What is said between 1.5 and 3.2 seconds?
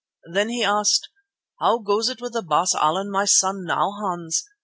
'And how goes it with Baas Allan,